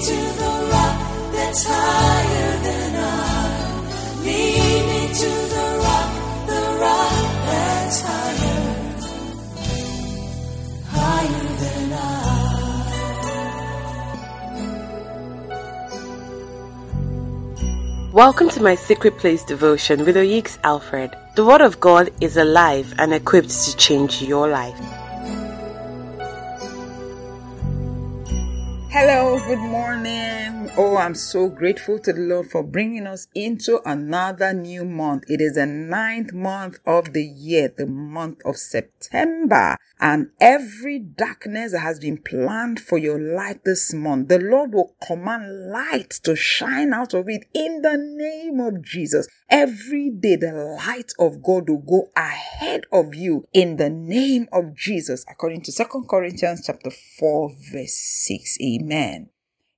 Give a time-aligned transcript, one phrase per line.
[0.00, 0.96] to the rock
[1.66, 3.20] higher than I.
[18.12, 21.14] Welcome to my Secret Place devotion with Oyeks Alfred.
[21.36, 25.09] The Word of God is alive and equipped to change your life.
[28.92, 30.68] Hello, good morning.
[30.76, 35.24] Oh, I'm so grateful to the Lord for bringing us into another new month.
[35.28, 39.76] It is the ninth month of the year, the month of September.
[40.00, 44.96] And every darkness that has been planned for your life this month, the Lord will
[45.06, 49.28] command light to shine out of it in the name of Jesus.
[49.48, 54.74] Every day, the light of God will go ahead of you in the name of
[54.74, 57.94] Jesus, according to Second Corinthians chapter 4, verse
[58.26, 58.58] 6.
[58.62, 58.79] Amen.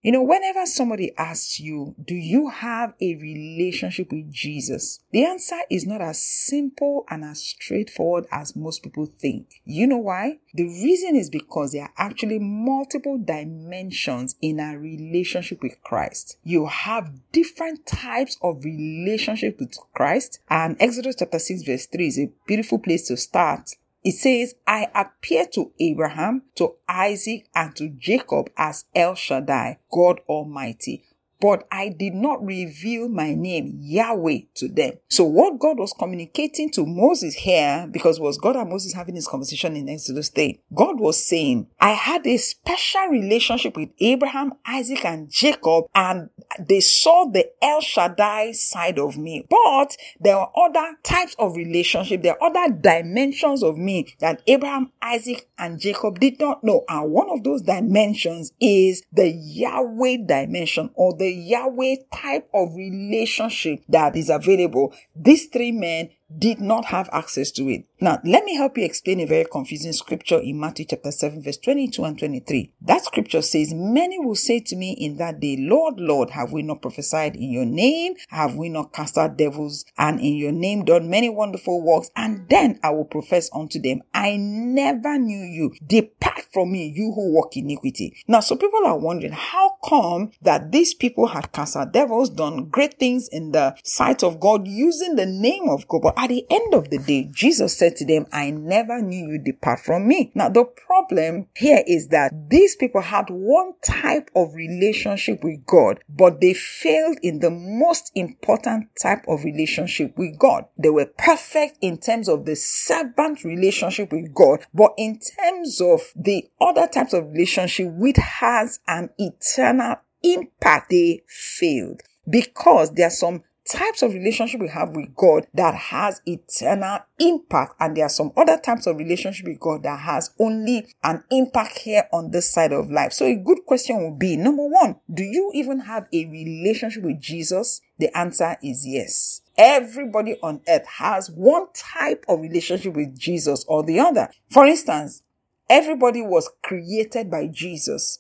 [0.03, 4.99] You know, whenever somebody asks you, do you have a relationship with Jesus?
[5.13, 9.61] The answer is not as simple and as straightforward as most people think.
[9.65, 10.41] You know why?
[10.55, 16.37] The reason is because there are actually multiple dimensions in our relationship with Christ.
[16.43, 22.19] You have different types of relationship with Christ and Exodus chapter 6 verse 3 is
[22.19, 27.89] a beautiful place to start it says, I appear to Abraham, to Isaac, and to
[27.89, 31.05] Jacob as El Shaddai, God Almighty
[31.43, 34.93] but I did not reveal my name, Yahweh, to them.
[35.09, 39.27] So what God was communicating to Moses here, because was God and Moses having this
[39.27, 45.05] conversation in Exodus 3, God was saying, I had a special relationship with Abraham, Isaac,
[45.05, 49.45] and Jacob, and they saw the El Shaddai side of me.
[49.51, 54.93] But there are other types of relationship, there are other dimensions of me that Abraham,
[55.03, 56.85] Isaac, and Jacob did not know.
[56.89, 63.83] And one of those dimensions is the Yahweh dimension or the Yahweh type of relationship
[63.89, 64.95] that is available.
[65.15, 67.85] These three men did not have access to it.
[68.01, 71.59] Now, let me help you explain a very confusing scripture in Matthew chapter 7, verse
[71.59, 72.73] 22 and 23.
[72.81, 76.63] That scripture says, Many will say to me in that day, Lord, Lord, have we
[76.63, 78.15] not prophesied in your name?
[78.29, 82.11] Have we not cast out devils and in your name done many wonderful works?
[82.17, 85.73] And then I will profess unto them, I never knew you.
[85.87, 88.17] Depart from me, you who walk iniquity.
[88.27, 92.69] Now, so people are wondering, how come that these people had cast out devils, done
[92.69, 96.47] great things in the sight of God using the name of God, but at the
[96.51, 100.31] end of the day, Jesus said to them, I never knew you depart from me.
[100.37, 105.99] Now, the problem here is that these people had one type of relationship with God,
[106.09, 110.67] but they failed in the most important type of relationship with God.
[110.79, 116.03] They were perfect in terms of the servant relationship with God, but in terms of
[116.15, 123.11] the other types of relationship which has an eternal impact, they failed because there are
[123.11, 128.11] some types of relationship we have with God that has eternal impact and there are
[128.11, 132.51] some other types of relationship with God that has only an impact here on this
[132.53, 133.13] side of life.
[133.15, 137.21] So a good question would be, number one, do you even have a relationship with
[137.21, 137.81] Jesus?
[137.99, 139.41] The answer is yes.
[139.57, 144.29] Everybody on earth has one type of relationship with Jesus or the other.
[144.51, 145.23] For instance,
[145.71, 148.19] everybody was created by Jesus.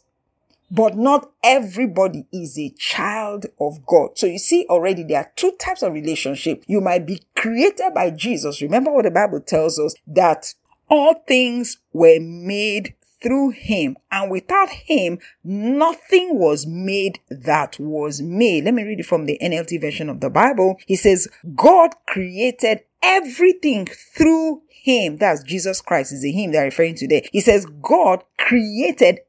[0.74, 4.16] But not everybody is a child of God.
[4.16, 6.64] So you see already there are two types of relationship.
[6.66, 8.62] You might be created by Jesus.
[8.62, 10.54] Remember what the Bible tells us that
[10.88, 18.64] all things were made through him and without him nothing was made that was made.
[18.64, 20.80] Let me read it from the NLT version of the Bible.
[20.86, 25.18] He says God created everything through him.
[25.18, 27.22] That's Jesus Christ is the him they're referring to there.
[27.30, 29.20] He says God created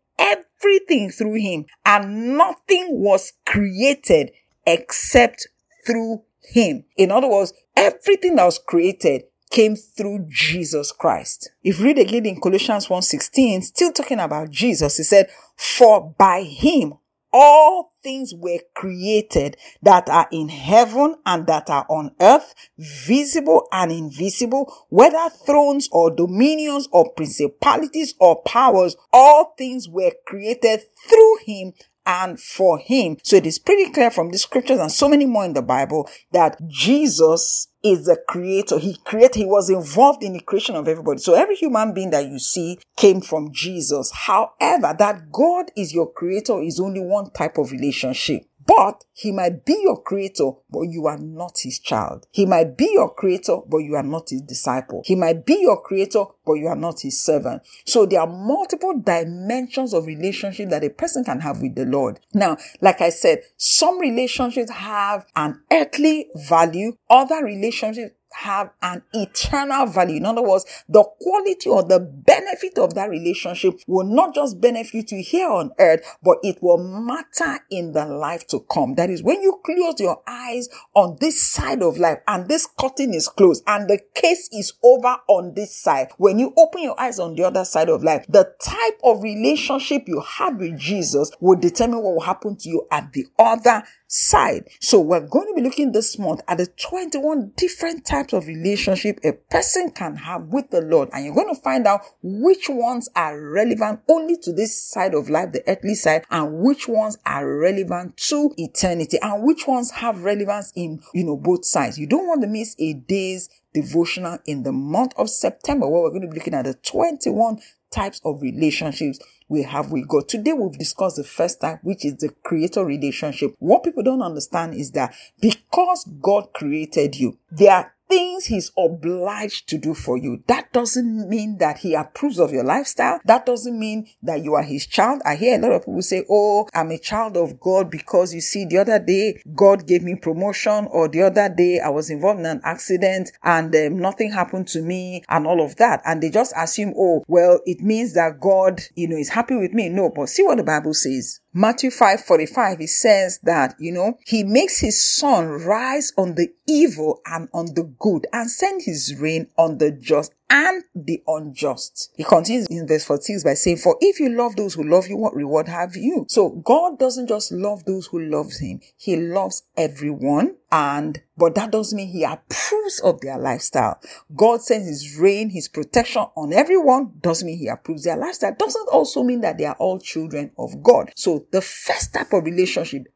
[0.64, 4.32] everything through him and nothing was created
[4.66, 5.48] except
[5.86, 6.84] through him.
[6.98, 11.52] In other words, everything that was created came through Jesus Christ.
[11.64, 16.96] If read again in Colossians 1:16, still talking about Jesus, he said, "For by him
[17.34, 23.92] all things were created that are in heaven and that are on earth, visible and
[23.92, 31.74] invisible, whether thrones or dominions or principalities or powers, all things were created through him
[32.06, 33.18] and for him.
[33.24, 36.10] So it is pretty clear from the scriptures and so many more in the Bible
[36.32, 38.80] that Jesus is the creator.
[38.80, 41.20] He created, he was involved in the creation of everybody.
[41.20, 44.12] So every human being that you see came from Jesus.
[44.12, 48.44] However, that God is your creator is only one type of relationship.
[48.66, 52.28] But he might be your creator, but you are not his child.
[52.32, 55.04] He might be your creator, but you are not his disciple.
[55.06, 57.64] He might be your creator, but you are not his servant.
[57.86, 62.20] So there are multiple dimensions of relationship that a person can have with the Lord.
[62.34, 66.94] Now, like I said, some relationships have an earthly value.
[67.10, 70.18] Other relationships have an eternal value.
[70.18, 75.12] In other words, the quality or the benefit of that relationship will not just benefit
[75.12, 78.96] you here on earth, but it will matter in the life to come.
[78.96, 83.14] That is when you close your eyes on this side of life and this curtain
[83.14, 86.10] is closed and the case is over on this side.
[86.18, 90.08] When you open your eyes on the other side of life, the type of relationship
[90.08, 93.84] you have with Jesus will determine what will happen to you at the other
[94.14, 94.70] side.
[94.80, 99.20] So we're going to be looking this month at the 21 different types of relationship
[99.24, 101.10] a person can have with the Lord.
[101.12, 105.32] And you're going to find out which ones are relevant only to this side of
[105.32, 110.24] life, the earthly side, and which ones are relevant to eternity and which ones have
[110.24, 111.98] relevance in, you know, both sides.
[111.98, 116.10] You don't want to miss a day's devotional in the month of September where we're
[116.12, 117.60] going to be looking at the 21
[117.94, 120.28] types of relationships we have with God.
[120.28, 123.56] Today we've discussed the first type, which is the creator relationship.
[123.60, 129.68] What people don't understand is that because God created you, there are things he's obliged
[129.70, 130.44] to do for you.
[130.48, 133.20] That doesn't mean that he approves of your lifestyle.
[133.26, 135.22] That doesn't mean that you are his child.
[135.26, 138.42] I hear a lot of people say, Oh, I'm a child of God because you
[138.42, 142.40] see, the other day God gave me promotion or the other day I was involved
[142.40, 146.02] in an accident and um, nothing happened to me and all of that.
[146.06, 149.74] And they just assume, Oh, well, it means that God, you know, is happy with
[149.74, 149.90] me.
[149.90, 151.40] No, but see what the Bible says.
[151.56, 157.22] Matthew 5:45 he says that you know he makes his sun rise on the evil
[157.28, 162.14] and on the good and send his rain on the just and the unjust.
[162.16, 165.18] He continues in verse 14 by saying, For if you love those who love you,
[165.18, 166.28] what reward have you?
[166.30, 168.80] So God doesn't just love those who loves him.
[168.96, 170.58] He loves everyone.
[170.72, 174.00] And, but that doesn't mean he approves of their lifestyle.
[174.36, 177.14] God sends his rain, his protection on everyone.
[177.20, 178.56] Doesn't mean he approves their lifestyle.
[178.56, 181.12] Doesn't also mean that they are all children of God.
[181.16, 183.08] So the first type of relationship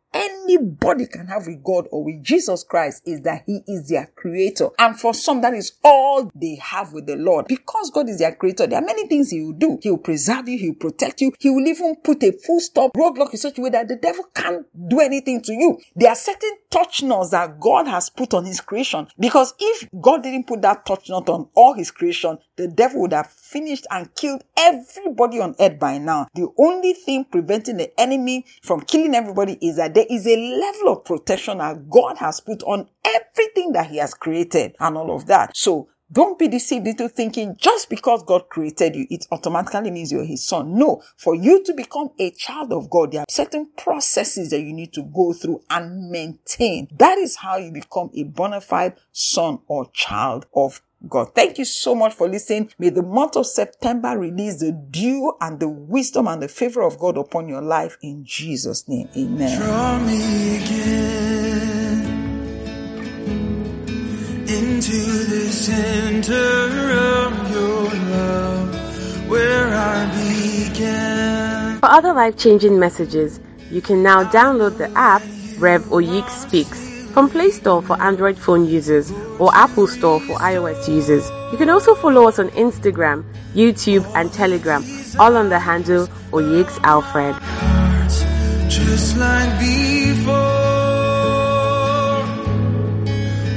[0.48, 4.70] anybody can have with God or with Jesus Christ is that He is their creator.
[4.80, 7.48] And for some, that is all they have with the Lord.
[7.48, 9.80] Because God is their creator, there are many things He will do.
[9.82, 12.94] He will preserve you, He will protect you, He will even put a full stop
[12.94, 15.78] roadblock in such a way that the devil can't do anything to you.
[15.96, 19.08] There are certain touch notes that God has put on His creation.
[19.20, 23.14] Because if God didn't put that touch note on all His creation, the devil would
[23.14, 26.28] have finished and killed everybody on earth by now.
[26.34, 30.94] The only thing preventing the enemy from killing everybody is that there is a level
[30.94, 35.28] of protection that God has put on everything that He has created and all of
[35.28, 35.56] that.
[35.56, 40.24] So don't be deceived into thinking just because God created you, it automatically means you're
[40.24, 40.78] his son.
[40.78, 44.72] No, for you to become a child of God, there are certain processes that you
[44.72, 46.88] need to go through and maintain.
[46.98, 51.36] That is how you become a bona fide son or child of God.
[51.36, 52.72] Thank you so much for listening.
[52.80, 56.98] May the month of September release the dew and the wisdom and the favor of
[56.98, 59.08] God upon your life in Jesus' name.
[59.16, 59.60] Amen.
[59.60, 61.38] Draw me again
[64.50, 71.80] into the center of your love where I began.
[71.80, 73.40] For other life changing messages,
[73.70, 75.22] you can now download the app
[75.60, 76.87] Rev Oyik Speaks
[77.18, 81.28] from Play Store for Android phone users or Apple Store for iOS users.
[81.52, 83.26] You can also follow us on Instagram,
[83.56, 84.84] YouTube, and Telegram,
[85.18, 87.36] all on the handle Oyeks Alfred.
[88.70, 90.36] Just like before,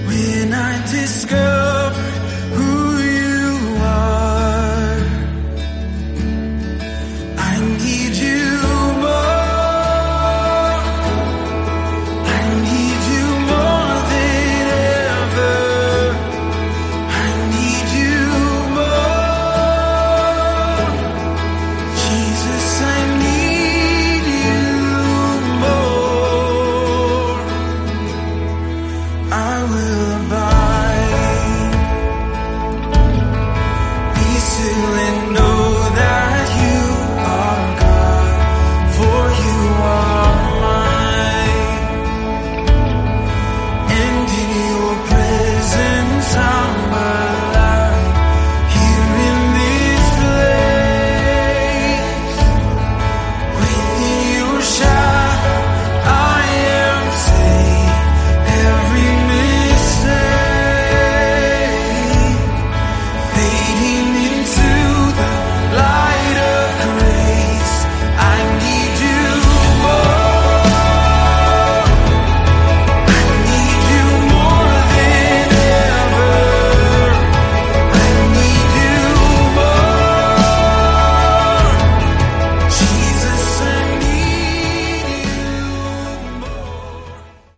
[0.08, 1.79] when I discovered.